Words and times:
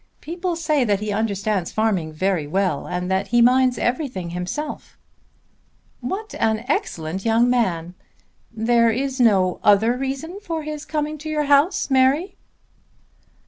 People 0.19 0.55
say 0.55 0.83
that 0.83 0.99
he 0.99 1.11
understands 1.11 1.71
farming 1.71 2.11
very 2.11 2.47
well 2.47 2.87
and 2.87 3.11
that 3.11 3.27
he 3.27 3.39
minds 3.39 3.77
everything 3.77 4.31
himself." 4.31 4.97
"What 5.99 6.33
an 6.39 6.65
excellent 6.67 7.23
young 7.23 7.47
man! 7.51 7.93
There 8.51 8.89
is 8.89 9.19
no 9.21 9.59
other 9.63 9.95
reason 9.95 10.39
for 10.39 10.63
his 10.63 10.85
coming 10.85 11.19
to 11.19 11.29
your 11.29 11.43
house, 11.43 11.91
Mary?" 11.91 12.35